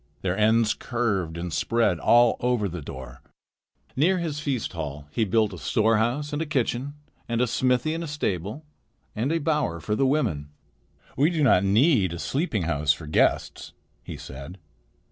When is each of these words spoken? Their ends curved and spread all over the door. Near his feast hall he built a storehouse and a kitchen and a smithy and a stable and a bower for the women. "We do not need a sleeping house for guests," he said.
Their 0.23 0.35
ends 0.35 0.73
curved 0.73 1.37
and 1.37 1.53
spread 1.53 1.99
all 1.99 2.35
over 2.39 2.67
the 2.67 2.81
door. 2.81 3.21
Near 3.95 4.17
his 4.17 4.39
feast 4.39 4.73
hall 4.73 5.05
he 5.11 5.25
built 5.25 5.53
a 5.53 5.59
storehouse 5.59 6.33
and 6.33 6.41
a 6.41 6.47
kitchen 6.47 6.95
and 7.29 7.39
a 7.39 7.45
smithy 7.45 7.93
and 7.93 8.03
a 8.03 8.07
stable 8.07 8.65
and 9.15 9.31
a 9.31 9.37
bower 9.37 9.79
for 9.79 9.93
the 9.95 10.07
women. 10.07 10.49
"We 11.15 11.29
do 11.29 11.43
not 11.43 11.63
need 11.63 12.13
a 12.13 12.17
sleeping 12.17 12.63
house 12.63 12.93
for 12.93 13.05
guests," 13.05 13.73
he 14.01 14.17
said. 14.17 14.57